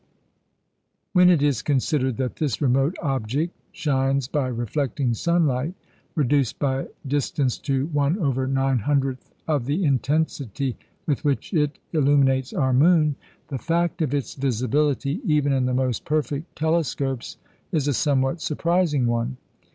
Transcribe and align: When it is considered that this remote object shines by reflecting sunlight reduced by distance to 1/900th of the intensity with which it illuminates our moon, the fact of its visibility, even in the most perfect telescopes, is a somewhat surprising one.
When 1.13 1.29
it 1.29 1.43
is 1.43 1.61
considered 1.61 2.17
that 2.17 2.37
this 2.37 2.59
remote 2.59 2.95
object 3.03 3.55
shines 3.71 4.27
by 4.27 4.47
reflecting 4.47 5.13
sunlight 5.13 5.75
reduced 6.15 6.57
by 6.57 6.87
distance 7.05 7.59
to 7.59 7.87
1/900th 7.89 9.19
of 9.47 9.65
the 9.65 9.83
intensity 9.83 10.75
with 11.05 11.23
which 11.23 11.53
it 11.53 11.77
illuminates 11.93 12.51
our 12.51 12.73
moon, 12.73 13.15
the 13.49 13.59
fact 13.59 14.01
of 14.01 14.11
its 14.11 14.33
visibility, 14.33 15.21
even 15.23 15.53
in 15.53 15.67
the 15.67 15.73
most 15.75 16.03
perfect 16.03 16.55
telescopes, 16.55 17.37
is 17.71 17.87
a 17.87 17.93
somewhat 17.93 18.41
surprising 18.41 19.05
one. 19.05 19.37